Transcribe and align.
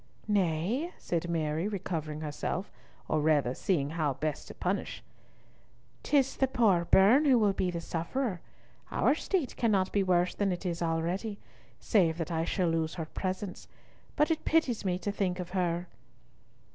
"Nay," 0.27 0.91
said 0.97 1.29
Mary, 1.29 1.67
recovering 1.67 2.21
herself, 2.21 2.71
or 3.07 3.19
rather 3.21 3.53
seeing 3.53 3.91
how 3.91 4.15
best 4.15 4.47
to 4.47 4.55
punish, 4.55 5.03
"'tis 6.01 6.37
the 6.37 6.47
poor 6.47 6.85
bairn 6.85 7.25
who 7.25 7.37
will 7.37 7.53
be 7.53 7.69
the 7.69 7.79
sufferer. 7.81 8.41
Our 8.89 9.13
state 9.13 9.55
cannot 9.57 9.91
be 9.91 10.01
worse 10.01 10.33
than 10.33 10.51
it 10.51 10.65
is 10.65 10.81
already, 10.81 11.37
save 11.79 12.17
that 12.17 12.31
I 12.31 12.45
shall 12.45 12.69
lose 12.69 12.95
her 12.95 13.05
presence, 13.05 13.67
but 14.15 14.31
it 14.31 14.43
pities 14.43 14.83
me 14.83 14.97
to 14.97 15.11
think 15.11 15.39
of 15.39 15.51
her." 15.51 15.85